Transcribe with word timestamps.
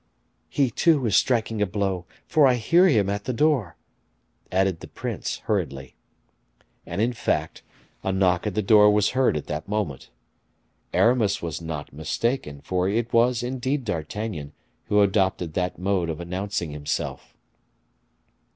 "He, 0.49 0.71
too, 0.71 1.05
is 1.05 1.15
striking 1.15 1.61
a 1.61 1.67
blow, 1.67 2.07
for 2.25 2.47
I 2.47 2.55
hear 2.55 2.87
him 2.87 3.07
at 3.07 3.25
the 3.25 3.33
door," 3.33 3.75
added 4.51 4.79
the 4.79 4.87
prince, 4.87 5.37
hurriedly. 5.45 5.95
And, 6.87 7.01
in 7.01 7.13
fact, 7.13 7.61
a 8.01 8.11
knock 8.11 8.47
at 8.47 8.55
the 8.55 8.63
door 8.63 8.89
was 8.89 9.09
heard 9.11 9.37
at 9.37 9.45
that 9.45 9.67
moment. 9.67 10.09
Aramis 10.91 11.43
was 11.43 11.61
not 11.61 11.93
mistaken; 11.93 12.61
for 12.61 12.89
it 12.89 13.13
was 13.13 13.43
indeed 13.43 13.85
D'Artagnan 13.85 14.53
who 14.85 15.01
adopted 15.01 15.53
that 15.53 15.77
mode 15.77 16.09
of 16.09 16.19
announcing 16.19 16.71
himself. 16.71 17.35